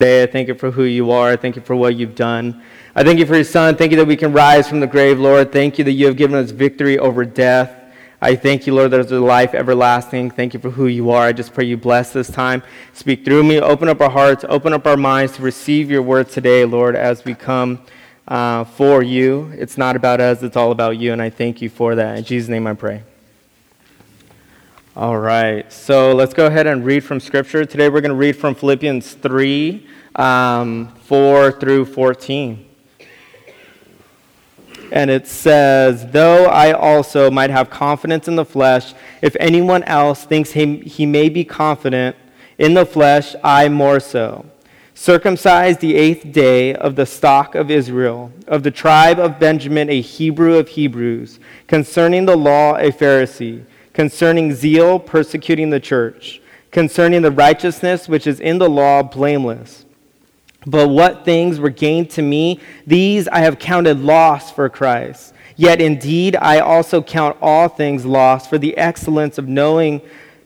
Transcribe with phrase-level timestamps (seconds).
[0.00, 1.36] I thank you for who you are.
[1.36, 2.62] Thank you for what you've done.
[2.94, 3.74] I thank you for your son.
[3.74, 5.50] Thank you that we can rise from the grave, Lord.
[5.50, 7.74] Thank you that you have given us victory over death.
[8.20, 10.30] I thank you, Lord, that there's a life everlasting.
[10.30, 11.24] Thank you for who you are.
[11.24, 12.62] I just pray you bless this time.
[12.92, 13.60] Speak through me.
[13.60, 14.44] Open up our hearts.
[14.48, 17.80] Open up our minds to receive your word today, Lord, as we come
[18.28, 19.52] uh, for you.
[19.56, 22.18] It's not about us, it's all about you, and I thank you for that.
[22.18, 23.02] In Jesus' name I pray.
[24.98, 27.64] All right, so let's go ahead and read from Scripture.
[27.64, 29.86] Today we're going to read from Philippians 3
[30.16, 32.66] um, 4 through 14.
[34.90, 38.92] And it says, Though I also might have confidence in the flesh,
[39.22, 42.16] if anyone else thinks he, he may be confident
[42.58, 44.46] in the flesh, I more so.
[44.94, 50.00] Circumcised the eighth day of the stock of Israel, of the tribe of Benjamin, a
[50.00, 53.64] Hebrew of Hebrews, concerning the law, a Pharisee
[53.98, 59.86] concerning zeal, persecuting the church, concerning the righteousness which is in the law, blameless.
[60.64, 65.34] But what things were gained to me, these I have counted loss for Christ.
[65.56, 70.00] Yet indeed I also count all things lost for the excellence of knowing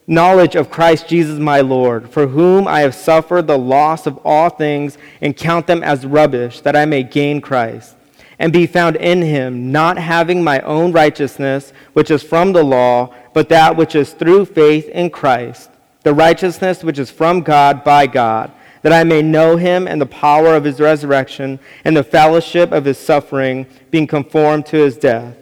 [0.07, 4.49] knowledge of Christ Jesus my Lord, for whom I have suffered the loss of all
[4.49, 7.97] things and count them as rubbish, that I may gain Christ
[8.43, 13.15] and be found in him, not having my own righteousness, which is from the law
[13.33, 15.71] but that which is through faith in Christ,
[16.03, 18.51] the righteousness which is from God by God,
[18.83, 22.85] that I may know him and the power of his resurrection and the fellowship of
[22.85, 25.37] his suffering, being conformed to his death,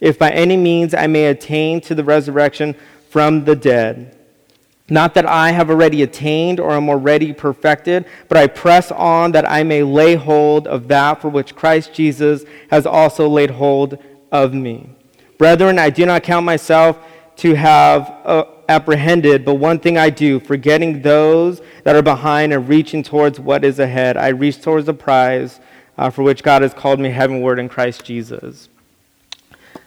[0.00, 2.74] if by any means I may attain to the resurrection
[3.10, 4.16] from the dead.
[4.92, 9.50] Not that I have already attained or am already perfected, but I press on that
[9.50, 13.96] I may lay hold of that for which Christ Jesus has also laid hold
[14.30, 14.90] of me.
[15.38, 16.98] Brethren, I do not count myself
[17.36, 22.68] to have uh, apprehended, but one thing I do, forgetting those that are behind and
[22.68, 25.58] reaching towards what is ahead, I reach towards the prize
[25.96, 28.68] uh, for which God has called me heavenward in Christ Jesus.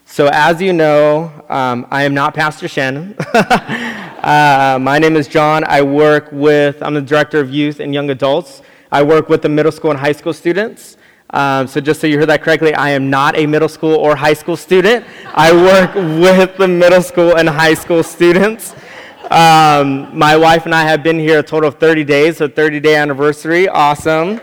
[0.08, 3.16] So, as you know, um, I am not Pastor Shannon.
[4.26, 5.64] uh, my name is John.
[5.68, 8.64] I work with, I'm the director of youth and young adults.
[8.92, 10.98] I work with the middle school and high school students.
[11.30, 14.16] Um, so, just so you heard that correctly, I am not a middle school or
[14.16, 15.06] high school student.
[15.36, 18.74] I work with the middle school and high school students.
[19.30, 22.80] Um, my wife and I have been here a total of 30 days, so 30
[22.80, 23.68] day anniversary.
[23.68, 24.42] Awesome.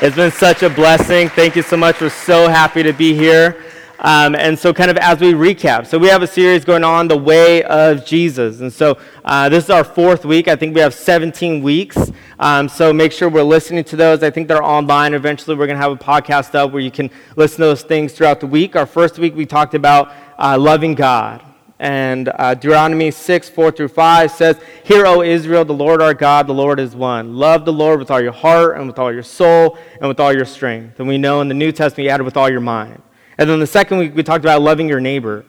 [0.00, 1.28] It's been such a blessing.
[1.28, 2.00] Thank you so much.
[2.00, 3.64] We're so happy to be here.
[4.02, 7.06] Um, and so, kind of as we recap, so we have a series going on,
[7.06, 8.60] The Way of Jesus.
[8.60, 8.96] And so,
[9.26, 10.48] uh, this is our fourth week.
[10.48, 12.10] I think we have 17 weeks.
[12.38, 14.22] Um, so, make sure we're listening to those.
[14.22, 15.12] I think they're online.
[15.12, 18.14] Eventually, we're going to have a podcast up where you can listen to those things
[18.14, 18.74] throughout the week.
[18.74, 21.44] Our first week, we talked about uh, loving God.
[21.78, 26.46] And uh, Deuteronomy 6, 4 through 5 says, Hear, O Israel, the Lord our God,
[26.46, 27.36] the Lord is one.
[27.36, 30.32] Love the Lord with all your heart and with all your soul and with all
[30.32, 31.00] your strength.
[31.00, 33.02] And we know in the New Testament, you added with all your mind.
[33.40, 35.46] And then the second week, we talked about loving your neighbor.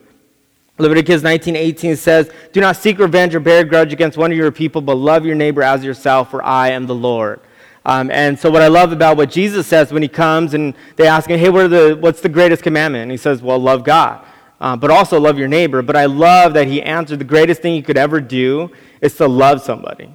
[0.77, 4.49] Leviticus 19:18 says, "Do not seek revenge or bear a grudge against one of your
[4.49, 7.41] people, but love your neighbor as yourself, for I am the Lord."
[7.85, 11.05] Um, and so, what I love about what Jesus says when he comes and they
[11.05, 14.21] ask him, "Hey, what the, what's the greatest commandment?" And he says, "Well, love God,
[14.61, 17.75] uh, but also love your neighbor." But I love that he answered the greatest thing
[17.75, 18.71] you could ever do
[19.01, 20.09] is to love somebody,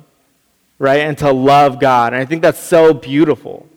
[0.78, 2.14] right, and to love God.
[2.14, 3.68] And I think that's so beautiful.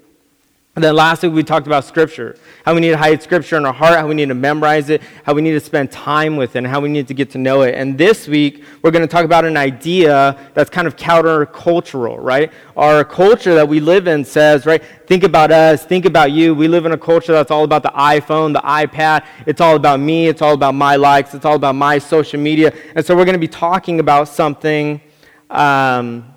[0.76, 3.66] And then last week we talked about Scripture, how we need to hide Scripture in
[3.66, 6.56] our heart, how we need to memorize it, how we need to spend time with
[6.56, 7.74] it, and how we need to get to know it.
[7.74, 12.54] And this week we're going to talk about an idea that's kind of countercultural, right?
[12.78, 16.54] Our culture that we live in says, right, think about us, think about you.
[16.54, 19.26] We live in a culture that's all about the iPhone, the iPad.
[19.48, 22.72] It's all about me, it's all about my likes, it's all about my social media.
[22.96, 25.02] And so we're going to be talking about something.
[25.50, 26.36] Um,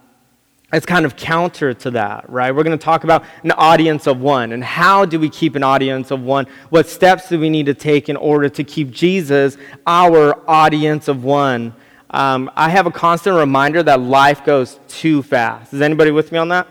[0.73, 2.51] it's kind of counter to that, right?
[2.51, 5.63] We're going to talk about an audience of one and how do we keep an
[5.63, 6.47] audience of one?
[6.71, 11.25] What steps do we need to take in order to keep Jesus our audience of
[11.25, 11.75] one?
[12.09, 15.75] Um, I have a constant reminder that life goes too fast.
[15.75, 16.67] Is anybody with me on that?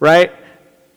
[0.00, 0.32] Right?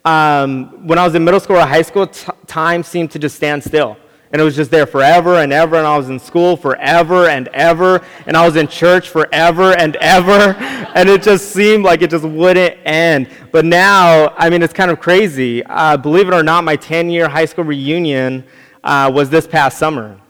[0.04, 3.36] Um, when I was in middle school or high school, t- time seemed to just
[3.36, 3.96] stand still
[4.32, 7.48] and it was just there forever and ever and i was in school forever and
[7.48, 10.54] ever and i was in church forever and ever
[10.94, 14.90] and it just seemed like it just wouldn't end but now i mean it's kind
[14.90, 18.44] of crazy uh, believe it or not my 10 year high school reunion
[18.84, 20.20] uh, was this past summer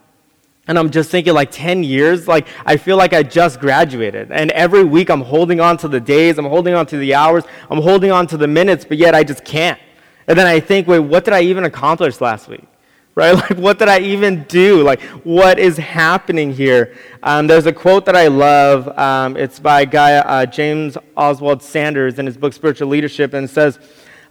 [0.70, 4.30] and I'm just thinking, like 10 years, like I feel like I just graduated.
[4.30, 7.42] And every week I'm holding on to the days, I'm holding on to the hours,
[7.68, 9.80] I'm holding on to the minutes, but yet I just can't.
[10.28, 12.69] And then I think, wait, what did I even accomplish last week?
[13.20, 13.34] Right?
[13.50, 14.82] Like, what did I even do?
[14.82, 16.96] Like, what is happening here?
[17.22, 18.88] Um, there's a quote that I love.
[18.98, 23.50] Um, it's by guy, uh, James Oswald Sanders, in his book Spiritual Leadership, and it
[23.50, 23.78] says,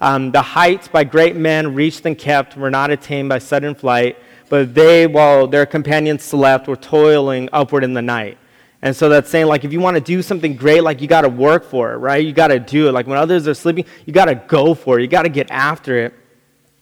[0.02, 4.18] um, The heights by great men reached and kept were not attained by sudden flight,
[4.50, 8.38] but they, while their companions slept, were toiling upward in the night.
[8.82, 11.22] And so that's saying, like, if you want to do something great, like, you got
[11.22, 12.26] to work for it, right?
[12.26, 12.94] You got to do it.
[12.94, 15.02] Like, when others are sleeping, you got to go for it.
[15.02, 16.14] You got to get after it.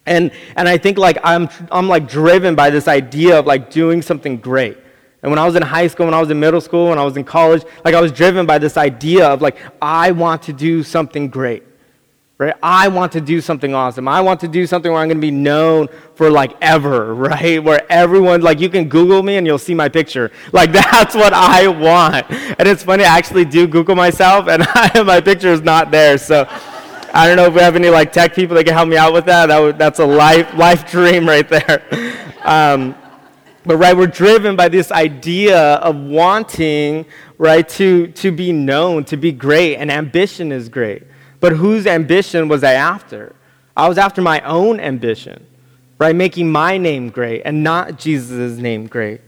[0.08, 4.02] And, and I think, like, I'm, I'm, like, driven by this idea of, like, doing
[4.02, 4.78] something great.
[5.22, 7.04] And when I was in high school, when I was in middle school, when I
[7.04, 10.54] was in college, like, I was driven by this idea of, like, I want to
[10.54, 11.64] do something great
[12.38, 12.54] right?
[12.62, 14.08] I want to do something awesome.
[14.08, 17.64] I want to do something where I'm going to be known for like ever, right?
[17.64, 20.32] Where everyone, like, you can Google me and you'll see my picture.
[20.54, 22.32] Like, that's what I want.
[22.32, 26.18] And it's funny, I actually do Google myself and I, my picture is not there.
[26.18, 26.48] So
[27.18, 29.12] I don't know if we have any like tech people that can help me out
[29.12, 29.48] with that.
[29.48, 31.84] that would, that's a life, life dream right there.
[32.44, 32.96] Um,
[33.66, 37.06] but right, we're driven by this idea of wanting,
[37.38, 41.04] right, to, to be known, to be great, and ambition is great.
[41.42, 43.36] But whose ambition was I after?
[43.76, 45.46] I was after my own ambition,
[46.00, 46.16] right?
[46.16, 49.20] Making my name great and not Jesus' name great.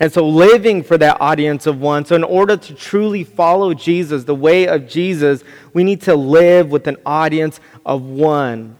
[0.00, 2.04] And so, living for that audience of one.
[2.04, 5.42] So, in order to truly follow Jesus, the way of Jesus,
[5.72, 8.76] we need to live with an audience of one.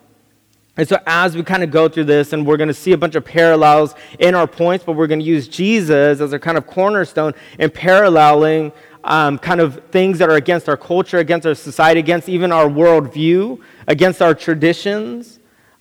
[0.76, 2.96] And so, as we kind of go through this, and we're going to see a
[2.96, 6.56] bunch of parallels in our points, but we're going to use Jesus as a kind
[6.56, 8.70] of cornerstone in paralleling
[9.02, 12.66] um, kind of things that are against our culture, against our society, against even our
[12.66, 15.37] worldview, against our traditions.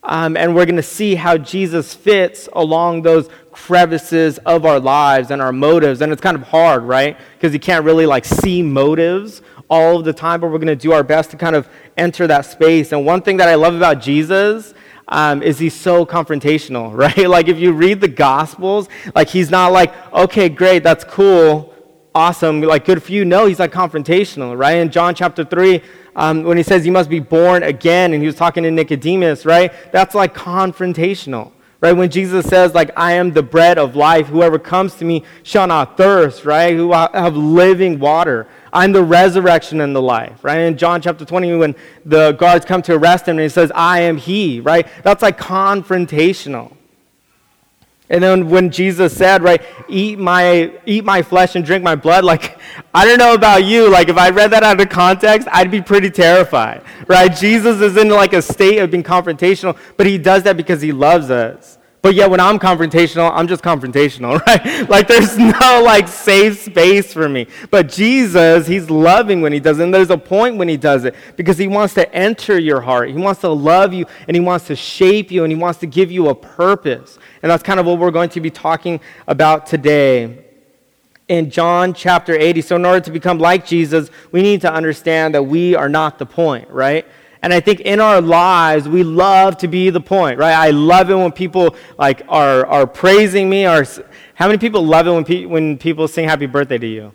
[0.07, 5.31] Um, and we're going to see how Jesus fits along those crevices of our lives
[5.31, 6.01] and our motives.
[6.01, 7.17] And it's kind of hard, right?
[7.33, 10.77] Because you can't really like see motives all of the time, but we're going to
[10.77, 11.67] do our best to kind of
[11.97, 12.93] enter that space.
[12.93, 14.73] And one thing that I love about Jesus
[15.09, 17.29] um, is he's so confrontational, right?
[17.29, 21.73] Like if you read the Gospels, like he's not like, okay, great, that's cool
[22.17, 23.23] awesome, like good for you.
[23.23, 24.77] No, he's like confrontational, right?
[24.77, 25.81] In John chapter 3,
[26.15, 29.45] um, when he says you must be born again, and he was talking to Nicodemus,
[29.45, 29.71] right?
[29.91, 31.91] That's like confrontational, right?
[31.93, 35.67] When Jesus says, like, I am the bread of life, whoever comes to me shall
[35.67, 36.75] not thirst, right?
[36.75, 38.47] Who have living water.
[38.73, 40.61] I'm the resurrection and the life, right?
[40.61, 44.01] In John chapter 20, when the guards come to arrest him and he says, I
[44.01, 44.87] am he, right?
[45.03, 46.76] That's like confrontational.
[48.09, 52.23] And then when Jesus said, right, eat my, eat my flesh and drink my blood,
[52.23, 52.57] like,
[52.93, 55.81] I don't know about you, like, if I read that out of context, I'd be
[55.81, 57.27] pretty terrified, right?
[57.27, 60.93] Jesus is in like a state of being confrontational, but he does that because he
[60.93, 61.76] loves us.
[62.07, 64.89] But yet when I'm confrontational, I'm just confrontational, right?
[64.89, 67.47] Like there's no like safe space for me.
[67.69, 69.83] But Jesus, he's loving when he does it.
[69.83, 73.09] And there's a point when he does it because he wants to enter your heart.
[73.09, 75.85] He wants to love you and he wants to shape you and he wants to
[75.85, 77.19] give you a purpose.
[77.43, 80.45] And that's kind of what we're going to be talking about today
[81.27, 82.61] in John chapter 80.
[82.61, 86.19] So, in order to become like Jesus, we need to understand that we are not
[86.19, 87.05] the point, right?
[87.41, 90.53] And I think in our lives, we love to be the point, right?
[90.53, 93.67] I love it when people like are, are praising me.
[93.67, 93.85] Or
[94.33, 97.13] how many people love it when, pe- when people sing happy birthday to you?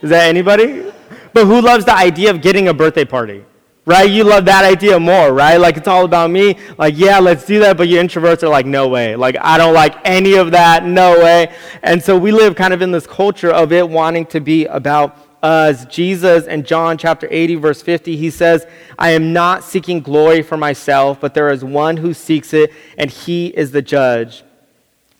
[0.00, 0.90] Is that anybody?
[1.32, 3.44] But who loves the idea of getting a birthday party?
[3.86, 4.08] Right?
[4.10, 5.56] You love that idea more, right?
[5.56, 6.56] Like it's all about me.
[6.78, 7.76] Like, yeah, let's do that.
[7.76, 9.16] But you introverts are like, no way.
[9.16, 10.84] Like, I don't like any of that.
[10.84, 11.52] No way.
[11.82, 15.16] And so we live kind of in this culture of it wanting to be about
[15.42, 18.66] as Jesus in John chapter 80, verse 50, he says,
[18.98, 23.10] I am not seeking glory for myself, but there is one who seeks it, and
[23.10, 24.44] he is the judge.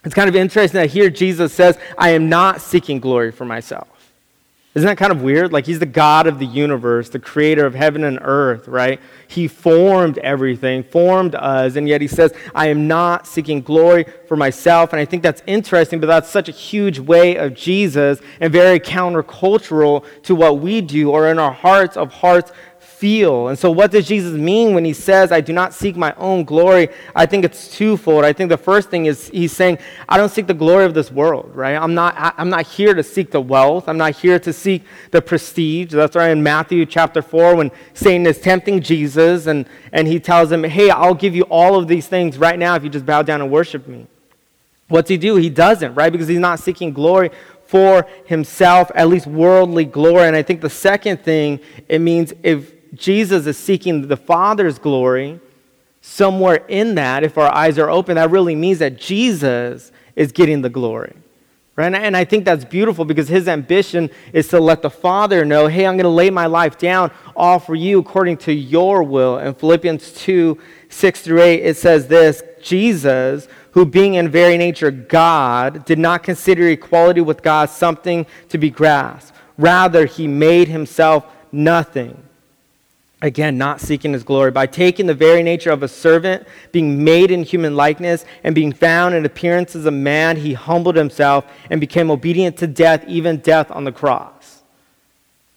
[0.05, 3.90] It's kind of interesting that here Jesus says, I am not seeking glory for myself.
[4.73, 5.53] Isn't that kind of weird?
[5.53, 9.01] Like, he's the God of the universe, the creator of heaven and earth, right?
[9.27, 14.37] He formed everything, formed us, and yet he says, I am not seeking glory for
[14.37, 14.93] myself.
[14.93, 18.79] And I think that's interesting, but that's such a huge way of Jesus and very
[18.79, 22.53] countercultural to what we do or in our hearts of hearts
[23.01, 23.49] feel.
[23.49, 26.45] And so, what does Jesus mean when he says, I do not seek my own
[26.45, 26.91] glory?
[27.17, 28.27] I think it's twofold.
[28.27, 31.11] I think the first thing is he's saying, I don't seek the glory of this
[31.11, 31.77] world, right?
[31.77, 33.89] I'm not, I'm not here to seek the wealth.
[33.89, 35.93] I'm not here to seek the prestige.
[35.93, 40.53] That's right in Matthew chapter 4 when Satan is tempting Jesus and, and he tells
[40.53, 43.23] him, Hey, I'll give you all of these things right now if you just bow
[43.23, 44.07] down and worship me.
[44.89, 45.37] What's he do?
[45.37, 46.13] He doesn't, right?
[46.13, 47.31] Because he's not seeking glory
[47.65, 50.27] for himself, at least worldly glory.
[50.27, 55.41] And I think the second thing, it means if Jesus is seeking the Father's glory,
[56.01, 60.63] somewhere in that, if our eyes are open, that really means that Jesus is getting
[60.63, 61.15] the glory.
[61.77, 61.95] Right?
[61.95, 65.87] And I think that's beautiful because his ambition is to let the Father know, hey,
[65.87, 69.39] I'm going to lay my life down all for you according to your will.
[69.39, 70.59] In Philippians 2
[70.91, 76.23] 6 through 8, it says this Jesus, who, being in very nature God, did not
[76.23, 79.35] consider equality with God something to be grasped.
[79.57, 82.23] Rather, he made himself nothing.
[83.23, 84.51] Again, not seeking his glory.
[84.51, 88.73] By taking the very nature of a servant, being made in human likeness, and being
[88.73, 93.39] found in appearance as a man, he humbled himself and became obedient to death, even
[93.39, 94.63] death on the cross.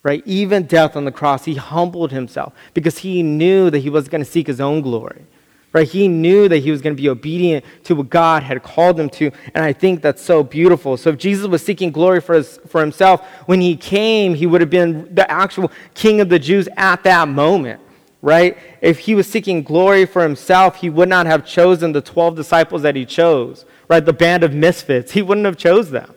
[0.03, 0.21] Right?
[0.25, 1.45] Even death on the cross.
[1.45, 5.25] He humbled himself because he knew that he was going to seek his own glory.
[5.73, 5.87] Right?
[5.87, 9.09] He knew that he was going to be obedient to what God had called him
[9.09, 9.31] to.
[9.55, 10.97] And I think that's so beautiful.
[10.97, 14.61] So if Jesus was seeking glory for, his, for himself, when he came, he would
[14.61, 17.81] have been the actual king of the Jews at that moment.
[18.21, 18.55] Right?
[18.81, 22.83] If he was seeking glory for himself, he would not have chosen the 12 disciples
[22.83, 23.65] that he chose.
[23.87, 24.05] Right?
[24.05, 25.13] The band of misfits.
[25.13, 26.13] He wouldn't have chose them.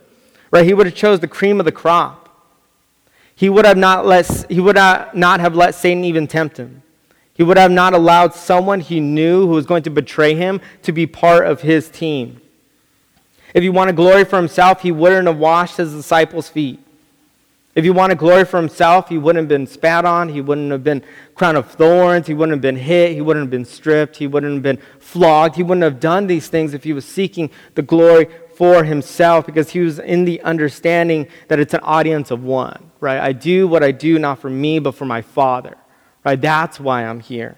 [0.51, 0.67] Right?
[0.67, 2.29] He would have chose the cream of the crop.
[3.35, 6.83] He would have not let, he would not have let Satan even tempt him.
[7.37, 10.93] He would have not allowed someone he knew who was going to betray him to
[10.93, 12.41] be part of his team.
[13.53, 16.81] If he wanted glory for himself, he wouldn't have washed his disciples' feet.
[17.75, 20.31] If he wanted glory for himself, he wouldn't have been spat on.
[20.31, 21.03] He wouldn't have been
[21.35, 22.27] crown of thorns.
[22.27, 23.13] He wouldn't have been hit.
[23.13, 24.17] He wouldn't have been stripped.
[24.17, 25.57] He wouldn't have been flogged.
[25.57, 29.71] He wouldn't have done these things if he was seeking the glory for himself because
[29.71, 33.21] he was in the understanding that it's an audience of one, right?
[33.21, 35.77] I do what I do not for me, but for my Father.
[36.27, 36.41] Right?
[36.41, 37.57] That's why I'm here.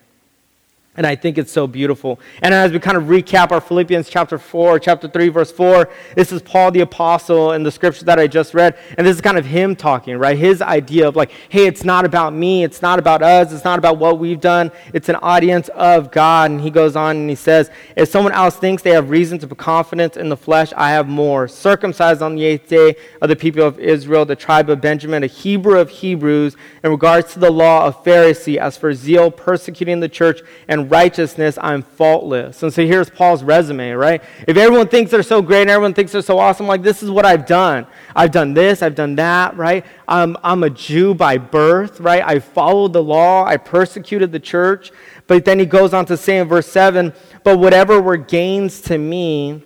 [0.98, 2.18] And I think it's so beautiful.
[2.42, 6.32] And as we kind of recap our Philippians chapter 4, chapter 3, verse 4, this
[6.32, 8.76] is Paul the Apostle in the scripture that I just read.
[8.98, 10.36] And this is kind of him talking, right?
[10.36, 12.64] His idea of like, hey, it's not about me.
[12.64, 13.52] It's not about us.
[13.52, 14.72] It's not about what we've done.
[14.92, 16.50] It's an audience of God.
[16.50, 19.46] And he goes on and he says, if someone else thinks they have reason to
[19.46, 21.46] put confidence in the flesh, I have more.
[21.46, 25.28] Circumcised on the eighth day of the people of Israel, the tribe of Benjamin, a
[25.28, 30.08] Hebrew of Hebrews, in regards to the law of Pharisee, as for zeal, persecuting the
[30.08, 32.62] church, and righteousness, I'm faultless.
[32.62, 34.22] And so here's Paul's resume, right?
[34.46, 37.10] If everyone thinks they're so great and everyone thinks they're so awesome, like this is
[37.10, 37.86] what I've done.
[38.14, 39.84] I've done this, I've done that, right?
[40.06, 42.22] I'm, I'm a Jew by birth, right?
[42.24, 44.90] I followed the law, I persecuted the church.
[45.26, 47.12] But then he goes on to say in verse 7
[47.44, 49.62] But whatever were gains to me,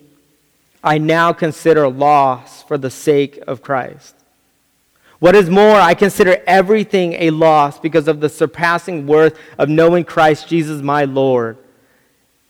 [0.83, 4.15] I now consider loss for the sake of Christ.
[5.23, 10.03] What is more, I consider everything a loss because of the surpassing worth of knowing
[10.03, 11.57] Christ Jesus my Lord.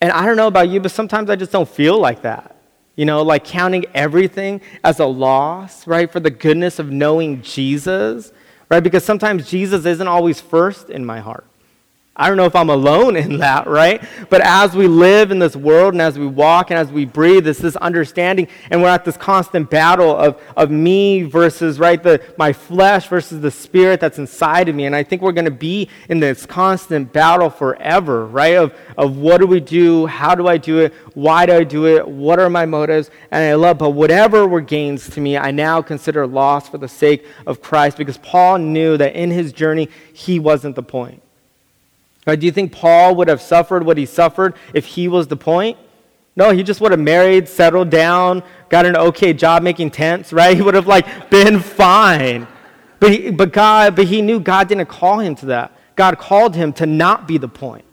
[0.01, 2.56] And I don't know about you, but sometimes I just don't feel like that.
[2.96, 8.32] You know, like counting everything as a loss, right, for the goodness of knowing Jesus,
[8.72, 8.80] right?
[8.82, 11.46] Because sometimes Jesus isn't always first in my heart.
[12.15, 14.03] I don't know if I'm alone in that, right?
[14.29, 17.48] But as we live in this world and as we walk and as we breathe,
[17.48, 22.22] it's this understanding, and we're at this constant battle of, of me versus, right, the,
[22.38, 24.86] my flesh versus the spirit that's inside of me.
[24.86, 28.58] And I think we're going to be in this constant battle forever, right?
[28.58, 30.05] Of, of what do we do?
[30.05, 30.93] How do I do it?
[31.15, 32.08] Why do I do it?
[32.08, 33.10] What are my motives?
[33.32, 36.88] And I love, but whatever were gains to me, I now consider loss for the
[36.88, 41.24] sake of Christ because Paul knew that in his journey, he wasn't the point.
[42.25, 42.39] Right?
[42.39, 45.77] Do you think Paul would have suffered what he suffered if he was the point?
[46.36, 50.56] No, he just would have married, settled down, got an okay job making tents, right?
[50.63, 52.48] He would have like been fine.
[53.00, 55.77] But he, but God, but he knew God didn't call him to that.
[55.96, 57.86] God called him to not be the point.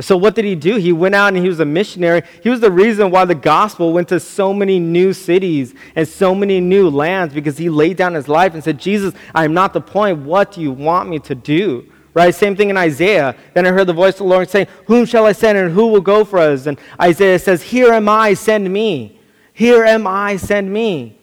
[0.00, 0.76] So what did he do?
[0.76, 2.22] He went out and he was a missionary.
[2.42, 6.34] He was the reason why the gospel went to so many new cities and so
[6.34, 9.72] many new lands because he laid down his life and said, "Jesus, I am not
[9.72, 10.18] the point.
[10.18, 12.32] What do you want me to do?" Right?
[12.32, 13.34] Same thing in Isaiah.
[13.54, 15.88] Then I heard the voice of the Lord saying, Whom shall I send and who
[15.88, 16.66] will go for us?
[16.66, 19.18] And Isaiah says, Here am I, send me.
[19.52, 21.18] Here am I, send me.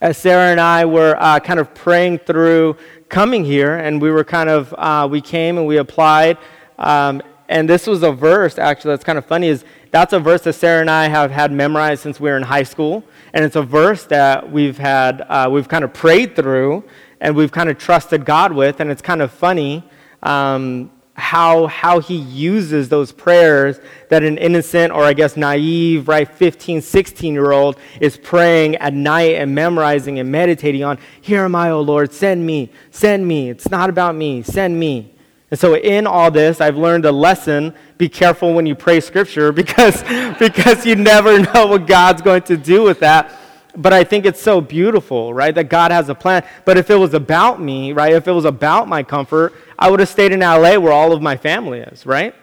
[0.00, 2.76] As Sarah and I were uh, kind of praying through
[3.08, 6.38] coming here, and we were kind of, uh, we came and we applied.
[6.76, 10.42] Um, and this was a verse, actually, that's kind of funny, is that's a verse
[10.42, 13.04] that Sarah and I have had memorized since we were in high school.
[13.32, 16.82] And it's a verse that we've had, uh, we've kind of prayed through
[17.22, 18.80] and we've kind of trusted God with.
[18.80, 19.84] And it's kind of funny
[20.24, 26.28] um, how, how he uses those prayers that an innocent or I guess naive, right,
[26.28, 30.98] 15, 16 year old is praying at night and memorizing and meditating on.
[31.20, 33.50] Here am I, O Lord, send me, send me.
[33.50, 35.14] It's not about me, send me.
[35.52, 37.72] And so in all this, I've learned a lesson.
[37.98, 40.02] Be careful when you pray scripture because,
[40.40, 43.38] because you never know what God's going to do with that.
[43.74, 46.44] But I think it's so beautiful, right, that God has a plan.
[46.64, 50.00] But if it was about me, right, if it was about my comfort, I would
[50.00, 52.34] have stayed in LA where all of my family is, right?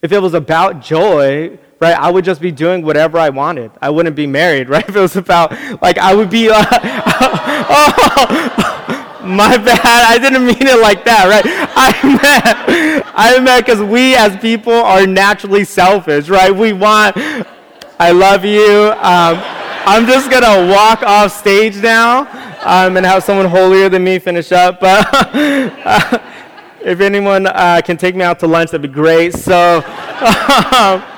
[0.00, 3.70] If it was about joy, right, I would just be doing whatever I wanted.
[3.82, 4.88] I wouldn't be married, right?
[4.88, 5.52] If it was about,
[5.82, 6.64] like, I would be, uh,
[7.70, 9.80] oh, my bad.
[9.84, 11.44] I didn't mean it like that, right?
[11.76, 16.54] I meant, I meant because we as people are naturally selfish, right?
[16.54, 17.16] We want,
[18.00, 18.92] I love you.
[18.96, 22.20] Um, I'm just going to walk off stage now
[22.64, 24.78] um, and have someone holier than me finish up.
[24.78, 25.08] But
[26.80, 29.34] if anyone uh, can take me out to lunch, that'd be great.
[29.34, 29.82] So.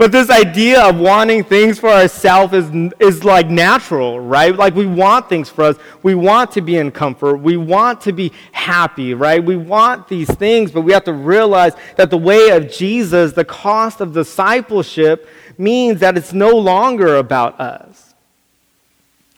[0.00, 4.56] But this idea of wanting things for ourselves is, is like natural, right?
[4.56, 5.76] Like we want things for us.
[6.02, 7.36] We want to be in comfort.
[7.36, 9.44] We want to be happy, right?
[9.44, 13.44] We want these things, but we have to realize that the way of Jesus, the
[13.44, 15.28] cost of discipleship,
[15.60, 18.14] means that it's no longer about us.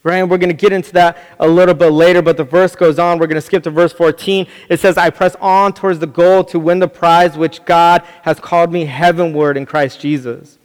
[0.04, 0.16] Right?
[0.16, 2.98] And we're going to get into that a little bit later, but the verse goes
[2.98, 3.18] on.
[3.18, 4.46] We're going to skip to verse 14.
[4.68, 8.40] It says, I press on towards the goal to win the prize which God has
[8.40, 10.58] called me heavenward in Christ Jesus.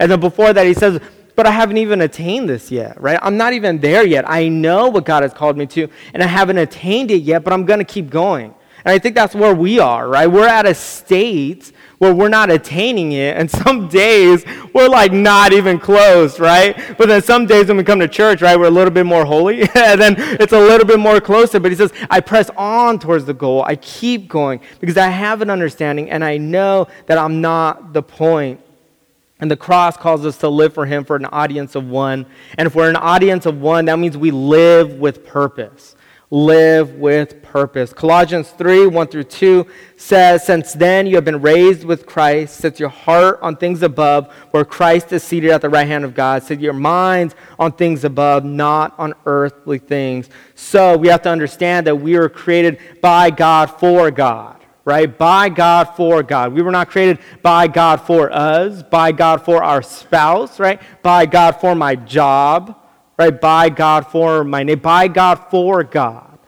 [0.00, 1.00] And then before that, he says,
[1.36, 3.18] but I haven't even attained this yet, right?
[3.22, 4.28] I'm not even there yet.
[4.28, 7.52] I know what God has called me to, and I haven't attained it yet, but
[7.52, 8.54] I'm going to keep going.
[8.84, 10.26] And I think that's where we are, right?
[10.26, 15.52] We're at a state where we're not attaining it, and some days we're like not
[15.52, 16.96] even close, right?
[16.96, 19.26] But then some days when we come to church, right, we're a little bit more
[19.26, 21.60] holy, and then it's a little bit more closer.
[21.60, 23.62] But he says, I press on towards the goal.
[23.64, 28.02] I keep going because I have an understanding, and I know that I'm not the
[28.02, 28.60] point.
[29.38, 32.26] And the cross calls us to live for Him for an audience of one.
[32.56, 35.96] And if we're an audience of one, that means we live with purpose
[36.30, 37.92] live with purpose.
[37.92, 42.78] Colossians 3 1 through 2 says, Since then you have been raised with Christ, set
[42.78, 46.44] your heart on things above, where Christ is seated at the right hand of God.
[46.44, 50.30] Set your minds on things above, not on earthly things.
[50.54, 54.56] So we have to understand that we were created by God for God.
[54.84, 55.16] Right?
[55.16, 56.54] By God for God.
[56.54, 60.80] We were not created by God for us, by God for our spouse, right?
[61.02, 62.79] By God for my job,
[63.20, 63.38] right?
[63.38, 66.38] By God for my name, by God for God.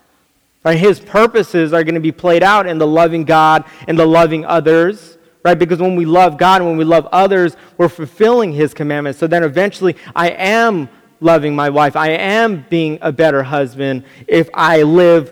[0.64, 0.78] Right?
[0.78, 4.46] His purposes are going to be played out in the loving God and the loving
[4.46, 5.58] others, right?
[5.58, 9.18] Because when we love God and when we love others, we're fulfilling His commandments.
[9.18, 10.88] So then eventually, I am
[11.20, 11.94] loving my wife.
[11.94, 15.30] I am being a better husband if I live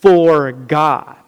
[0.00, 1.18] for God.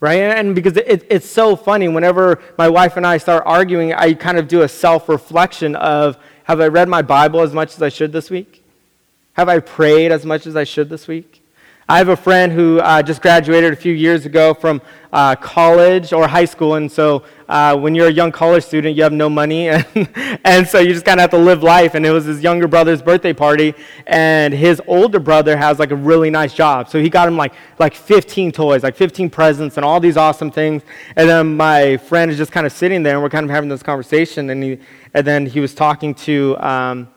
[0.00, 0.18] Right?
[0.18, 4.36] And because it, it's so funny, whenever my wife and I start arguing, I kind
[4.36, 7.88] of do a self reflection of, have I read my Bible as much as I
[7.88, 8.62] should this week?
[9.34, 11.42] Have I prayed as much as I should this week?
[11.88, 14.80] I have a friend who uh, just graduated a few years ago from
[15.14, 19.02] uh, college or high school, and so uh, when you're a young college student, you
[19.04, 19.86] have no money, and,
[20.44, 21.94] and so you just kind of have to live life.
[21.94, 23.74] And it was his younger brother's birthday party,
[24.08, 27.54] and his older brother has like a really nice job, so he got him like
[27.78, 30.82] like 15 toys, like 15 presents, and all these awesome things.
[31.14, 33.68] And then my friend is just kind of sitting there, and we're kind of having
[33.68, 34.78] this conversation, and he
[35.14, 37.08] and then he was talking to um,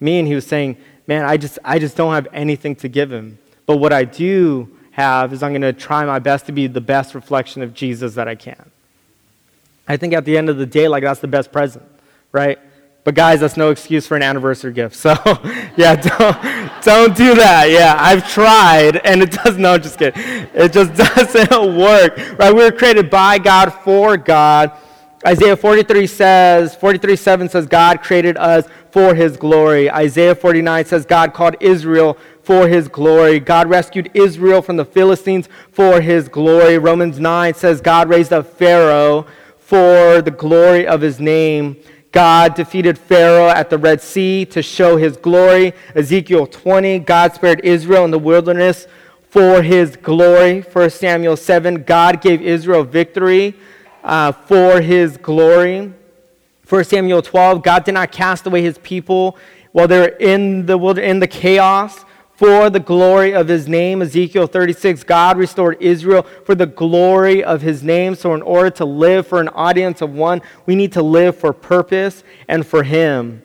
[0.00, 3.12] me, and he was saying, "Man, I just I just don't have anything to give
[3.12, 6.66] him, but what I do." Have is I'm going to try my best to be
[6.68, 8.70] the best reflection of Jesus that I can.
[9.86, 11.84] I think at the end of the day, like that's the best present,
[12.32, 12.58] right?
[13.04, 14.96] But guys, that's no excuse for an anniversary gift.
[14.96, 15.10] So,
[15.76, 17.68] yeah, don't, don't do that.
[17.70, 20.20] Yeah, I've tried, and it does no, just kidding.
[20.54, 22.54] It just doesn't work, right?
[22.54, 24.72] We were created by God for God.
[25.26, 29.90] Isaiah 43 says, 43 7 says, God created us for his glory.
[29.90, 33.38] Isaiah 49 says, God called Israel for his glory.
[33.38, 36.78] God rescued Israel from the Philistines for his glory.
[36.78, 39.26] Romans 9 says, God raised up Pharaoh
[39.58, 41.76] for the glory of his name.
[42.10, 45.74] God defeated Pharaoh at the Red Sea to show his glory.
[45.94, 48.86] Ezekiel 20, God spared Israel in the wilderness
[49.28, 50.62] for his glory.
[50.62, 53.56] 1 Samuel 7, God gave Israel victory
[54.02, 55.92] uh, for his glory.
[56.68, 59.38] 1 Samuel 12, God did not cast away his people
[59.72, 64.02] while they're in the, in the chaos for the glory of his name.
[64.02, 68.14] Ezekiel 36, God restored Israel for the glory of his name.
[68.14, 71.52] So, in order to live for an audience of one, we need to live for
[71.52, 73.42] purpose and for him.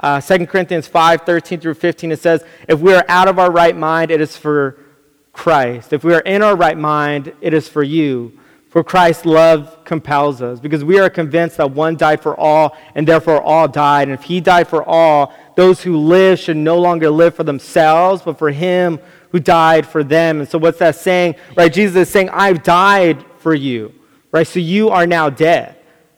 [0.00, 3.50] Uh, 2 Corinthians 5, 13 through 15, it says, If we are out of our
[3.50, 4.78] right mind, it is for
[5.32, 5.92] Christ.
[5.92, 8.38] If we are in our right mind, it is for you.
[8.78, 13.08] For Christ's love compels us, because we are convinced that one died for all, and
[13.08, 14.06] therefore all died.
[14.06, 18.22] And if he died for all, those who live should no longer live for themselves,
[18.22, 19.00] but for him
[19.32, 20.38] who died for them.
[20.38, 21.34] And so, what's that saying?
[21.56, 21.72] Right?
[21.72, 23.92] Jesus is saying, I've died for you.
[24.30, 24.46] Right?
[24.46, 25.74] So, you are now dead.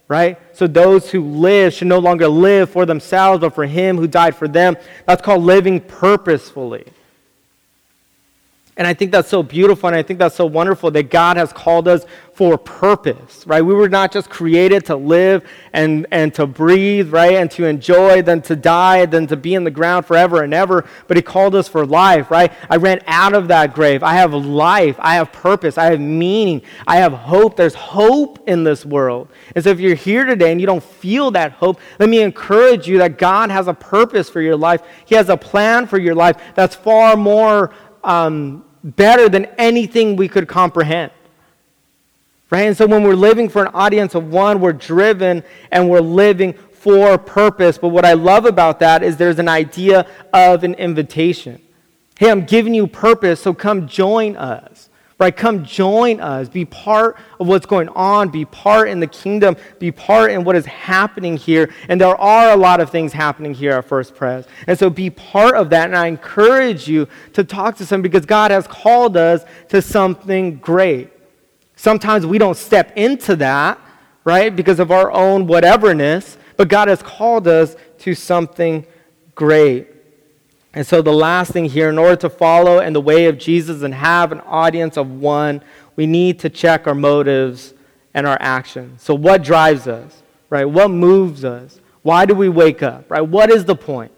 [0.06, 0.38] Right?
[0.52, 4.36] So, those who live should no longer live for themselves, but for him who died
[4.36, 4.76] for them.
[5.06, 6.84] That's called living purposefully.
[8.80, 11.52] And I think that's so beautiful, and I think that's so wonderful that God has
[11.52, 12.06] called us
[12.40, 13.60] for purpose, right?
[13.60, 17.34] We were not just created to live and, and to breathe, right?
[17.34, 20.86] And to enjoy, then to die, then to be in the ground forever and ever.
[21.06, 22.50] But He called us for life, right?
[22.70, 24.02] I ran out of that grave.
[24.02, 24.96] I have life.
[25.00, 25.76] I have purpose.
[25.76, 26.62] I have meaning.
[26.86, 27.56] I have hope.
[27.56, 29.28] There's hope in this world.
[29.54, 32.88] And so if you're here today and you don't feel that hope, let me encourage
[32.88, 34.80] you that God has a purpose for your life.
[35.04, 40.26] He has a plan for your life that's far more um, better than anything we
[40.26, 41.12] could comprehend.
[42.50, 42.62] Right?
[42.62, 46.54] And so when we're living for an audience of one, we're driven and we're living
[46.72, 47.78] for purpose.
[47.78, 51.62] But what I love about that is there's an idea of an invitation.
[52.18, 54.88] Hey, I'm giving you purpose, so come join us.
[55.18, 55.36] Right?
[55.36, 56.48] Come join us.
[56.48, 58.30] Be part of what's going on.
[58.30, 59.54] Be part in the kingdom.
[59.78, 61.70] Be part in what is happening here.
[61.90, 64.46] And there are a lot of things happening here at First Pres.
[64.66, 65.88] And so be part of that.
[65.88, 70.56] And I encourage you to talk to some because God has called us to something
[70.56, 71.10] great.
[71.80, 73.80] Sometimes we don't step into that,
[74.24, 78.84] right, because of our own whateverness, but God has called us to something
[79.34, 79.88] great.
[80.74, 83.80] And so, the last thing here, in order to follow in the way of Jesus
[83.80, 85.62] and have an audience of one,
[85.96, 87.72] we need to check our motives
[88.12, 89.00] and our actions.
[89.00, 90.66] So, what drives us, right?
[90.66, 91.80] What moves us?
[92.02, 93.22] Why do we wake up, right?
[93.22, 94.12] What is the point?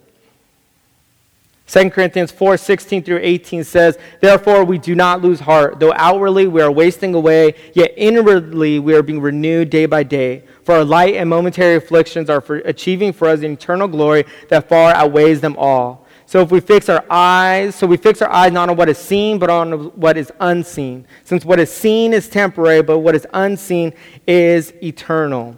[1.72, 5.80] 2 Corinthians 4 16 through 18 says, Therefore we do not lose heart.
[5.80, 10.44] Though outwardly we are wasting away, yet inwardly we are being renewed day by day.
[10.64, 14.68] For our light and momentary afflictions are for achieving for us an eternal glory that
[14.68, 16.06] far outweighs them all.
[16.26, 18.98] So if we fix our eyes, so we fix our eyes not on what is
[18.98, 21.06] seen, but on what is unseen.
[21.24, 23.94] Since what is seen is temporary, but what is unseen
[24.26, 25.56] is eternal.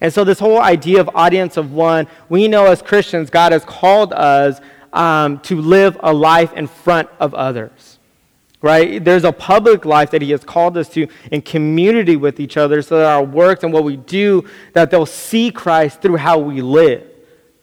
[0.00, 3.66] And so this whole idea of audience of one, we know as Christians, God has
[3.66, 7.98] called us um, to live a life in front of others.
[8.60, 9.04] Right?
[9.04, 12.80] There's a public life that He has called us to in community with each other
[12.80, 16.62] so that our works and what we do, that they'll see Christ through how we
[16.62, 17.04] live.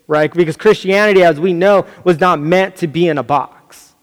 [0.08, 0.34] Right?
[0.34, 3.94] Because Christianity, as we know, was not meant to be in a box.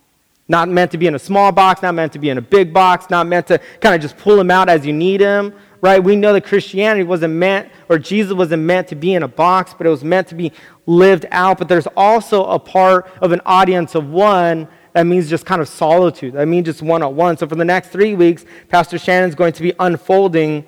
[0.48, 2.72] Not meant to be in a small box, not meant to be in a big
[2.72, 6.02] box, not meant to kind of just pull him out as you need him, right?
[6.02, 9.74] We know that Christianity wasn't meant, or Jesus wasn't meant to be in a box,
[9.76, 10.52] but it was meant to be
[10.86, 15.44] lived out, but there's also a part of an audience of one that means just
[15.44, 16.32] kind of solitude.
[16.32, 17.36] That means just one on one.
[17.36, 20.64] So for the next three weeks, Pastor Shannon's going to be unfolding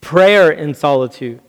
[0.00, 1.42] prayer in solitude.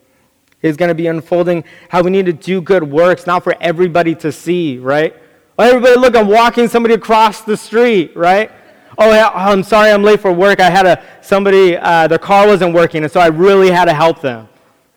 [0.62, 4.14] He's going to be unfolding how we need to do good works, not for everybody
[4.16, 5.16] to see, right?
[5.58, 8.52] Everybody, look, I'm walking somebody across the street, right?
[8.98, 10.60] Oh, I'm sorry, I'm late for work.
[10.60, 13.94] I had a somebody, uh, their car wasn't working, and so I really had to
[13.94, 14.48] help them.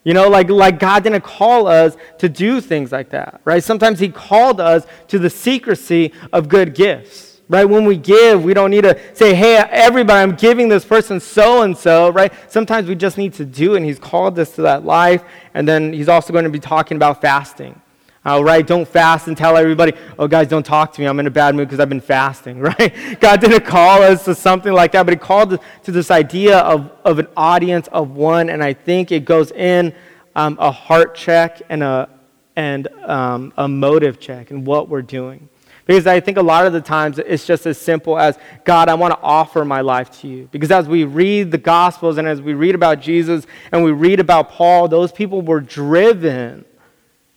[0.05, 3.63] You know, like, like God didn't call us to do things like that, right?
[3.63, 7.65] Sometimes He called us to the secrecy of good gifts, right?
[7.65, 11.63] When we give, we don't need to say, hey, everybody, I'm giving this person so
[11.63, 12.33] and so, right?
[12.49, 15.25] Sometimes we just need to do and He's called us to that life.
[15.55, 17.81] And then He's also going to be talking about fasting.
[18.29, 18.67] Uh, right?
[18.67, 21.07] Don't fast and tell everybody, oh, guys, don't talk to me.
[21.07, 23.19] I'm in a bad mood because I've been fasting, right?
[23.21, 26.93] God didn't call us to something like that, but He called to this idea of,
[27.07, 29.95] of an audience of one, and I think it goes in
[30.37, 32.11] um, a heart check and, a,
[32.55, 35.49] and um, a motive check and what we're doing.
[35.87, 38.95] Because I think a lot of the times it's just as simple as, God, I
[38.95, 40.51] want to offer my life to you.
[40.53, 44.21] Because as we read the Gospels and as we read about Jesus and we read
[44.21, 46.67] about Paul, those people were driven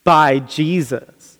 [0.03, 1.37] by Jesus.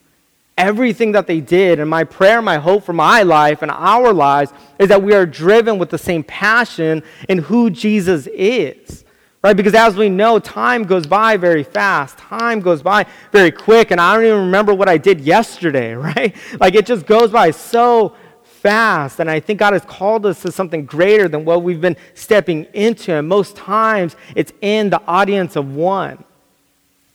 [0.57, 4.53] Everything that they did, and my prayer, my hope for my life and our lives
[4.77, 9.03] is that we are driven with the same passion in who Jesus is.
[9.43, 9.57] Right?
[9.57, 12.17] Because as we know, time goes by very fast.
[12.19, 16.35] Time goes by very quick, and I don't even remember what I did yesterday, right?
[16.59, 19.19] Like it just goes by so fast.
[19.19, 22.65] And I think God has called us to something greater than what we've been stepping
[22.73, 23.13] into.
[23.13, 26.23] And most times, it's in the audience of one.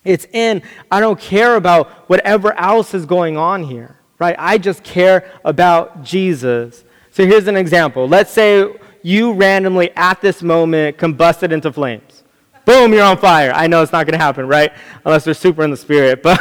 [0.06, 4.36] It's in, I don't care about whatever else is going on here, right?
[4.38, 6.84] I just care about Jesus.
[7.10, 8.08] So here's an example.
[8.08, 12.24] Let's say you randomly at this moment combusted into flames.
[12.64, 13.52] Boom, you're on fire.
[13.54, 14.72] I know it's not going to happen, right?
[15.04, 16.22] Unless they're super in the spirit.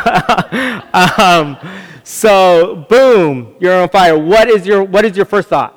[0.96, 1.58] But um,
[2.04, 4.18] so, boom, you're on fire.
[4.18, 5.74] What is your what is your first thought?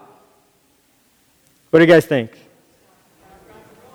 [1.71, 2.31] What do you guys think?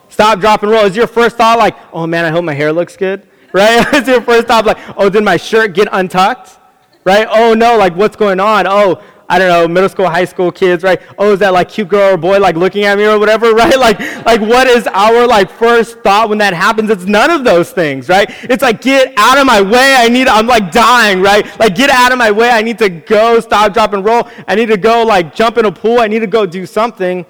[0.09, 0.85] Stop, drop, and roll.
[0.85, 3.27] Is your first thought like, oh man, I hope my hair looks good?
[3.53, 3.85] Right?
[3.93, 6.59] it's your first thought, like, oh, did my shirt get untucked?
[7.05, 7.27] Right?
[7.29, 8.65] Oh, no, like, what's going on?
[8.67, 11.01] Oh, I don't know, middle school, high school kids, right?
[11.17, 13.77] Oh, is that like cute girl or boy like looking at me or whatever, right?
[13.79, 16.89] Like, like what is our like first thought when that happens?
[16.89, 18.27] It's none of those things, right?
[18.43, 19.95] It's like, get out of my way.
[19.97, 21.47] I need, I'm like dying, right?
[21.57, 22.49] Like, get out of my way.
[22.49, 24.27] I need to go, stop, drop, and roll.
[24.47, 25.99] I need to go like jump in a pool.
[25.99, 27.25] I need to go do something.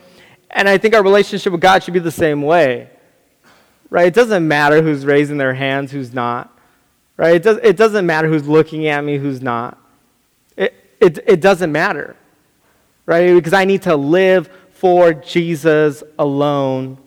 [0.49, 2.89] And I think our relationship with God should be the same way
[3.93, 4.07] right?
[4.07, 6.49] It doesn't matter who's raising their hands, who's not,
[7.15, 7.35] right?
[7.35, 9.77] It, does, it doesn't matter who's looking at me, who's not.
[10.57, 12.15] It, it, it doesn't matter,
[13.05, 13.35] right?
[13.35, 16.97] Because I need to live for Jesus alone.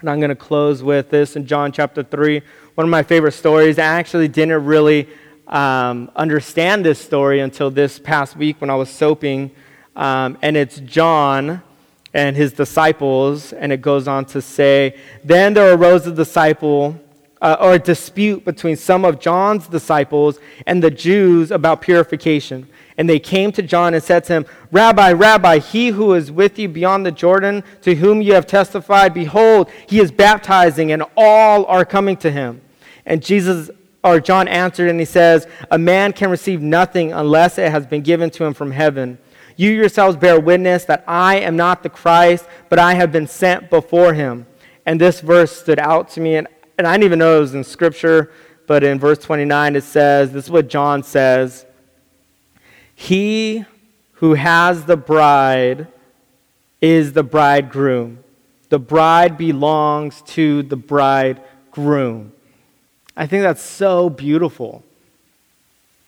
[0.00, 2.42] And I'm going to close with this in John chapter 3.
[2.74, 3.78] One of my favorite stories.
[3.78, 5.08] I actually didn't really
[5.46, 9.52] um, understand this story until this past week when I was soaping.
[9.96, 11.62] Um, and it's John
[12.12, 13.52] and his disciples.
[13.52, 17.00] And it goes on to say Then there arose a disciple.
[17.42, 22.68] Uh, or a dispute between some of John's disciples and the Jews about purification.
[22.98, 26.58] And they came to John and said to him, Rabbi, Rabbi, he who is with
[26.58, 31.64] you beyond the Jordan, to whom you have testified, behold, he is baptizing, and all
[31.64, 32.60] are coming to him.
[33.06, 33.70] And Jesus
[34.02, 38.02] or John answered and he says, A man can receive nothing unless it has been
[38.02, 39.18] given to him from heaven.
[39.60, 43.68] You yourselves bear witness that I am not the Christ, but I have been sent
[43.68, 44.46] before him.
[44.86, 47.54] And this verse stood out to me, and, and I didn't even know it was
[47.54, 48.32] in Scripture,
[48.66, 51.66] but in verse 29 it says, This is what John says.
[52.94, 53.66] He
[54.12, 55.88] who has the bride
[56.80, 58.24] is the bridegroom.
[58.70, 62.32] The bride belongs to the bridegroom.
[63.14, 64.82] I think that's so beautiful.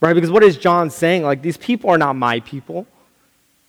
[0.00, 0.14] Right?
[0.14, 1.22] Because what is John saying?
[1.22, 2.86] Like, these people are not my people.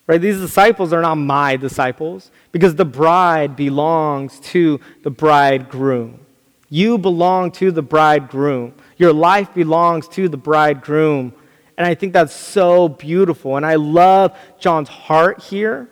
[0.06, 0.20] Right?
[0.20, 6.26] These disciples are not my disciples because the bride belongs to the bridegroom.
[6.70, 8.74] You belong to the bridegroom.
[8.98, 11.34] Your life belongs to the bridegroom.
[11.78, 13.56] And I think that's so beautiful.
[13.58, 15.90] And I love John's heart here.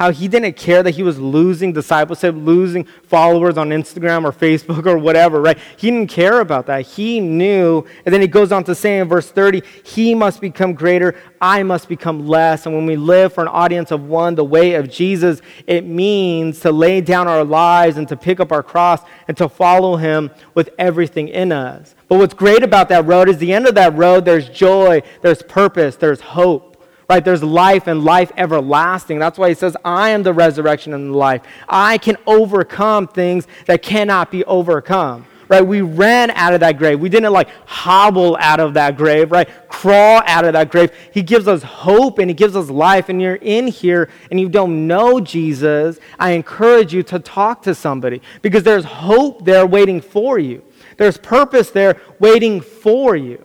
[0.00, 4.86] How he didn't care that he was losing discipleship, losing followers on Instagram or Facebook
[4.86, 5.58] or whatever, right?
[5.76, 6.86] He didn't care about that.
[6.86, 7.84] He knew.
[8.06, 11.64] And then he goes on to say in verse 30, He must become greater, I
[11.64, 12.64] must become less.
[12.64, 16.60] And when we live for an audience of one, the way of Jesus, it means
[16.60, 20.30] to lay down our lives and to pick up our cross and to follow him
[20.54, 21.94] with everything in us.
[22.08, 25.42] But what's great about that road is the end of that road, there's joy, there's
[25.42, 26.69] purpose, there's hope.
[27.10, 27.24] Right?
[27.24, 29.18] There's life and life everlasting.
[29.18, 31.42] That's why he says, I am the resurrection and the life.
[31.68, 35.26] I can overcome things that cannot be overcome.
[35.48, 35.60] Right?
[35.60, 37.00] We ran out of that grave.
[37.00, 39.48] We didn't like hobble out of that grave, right?
[39.68, 40.92] Crawl out of that grave.
[41.12, 43.08] He gives us hope and he gives us life.
[43.08, 45.98] And you're in here and you don't know Jesus.
[46.16, 50.62] I encourage you to talk to somebody because there's hope there waiting for you.
[50.96, 53.44] There's purpose there waiting for you.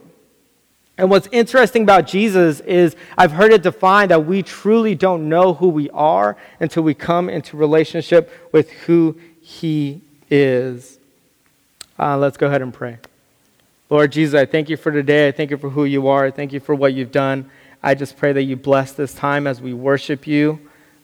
[0.98, 5.54] And what's interesting about Jesus is I've heard it defined that we truly don't know
[5.54, 11.00] who we are until we come into relationship with who he is.
[12.00, 12.98] Uh, let's go ahead and pray.
[13.90, 15.28] Lord Jesus, I thank you for today.
[15.28, 16.26] I thank you for who you are.
[16.26, 17.50] I thank you for what you've done.
[17.84, 20.60] I just pray that you bless this time as we worship you,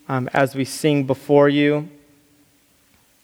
[0.09, 1.89] um, as we sing before you.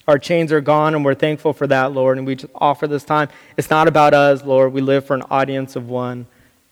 [0.08, 2.18] Our chains are gone, and we're thankful for that, Lord.
[2.18, 3.30] And we just offer this time.
[3.58, 4.74] It's not about us, Lord.
[4.74, 6.28] We live for an audience of one.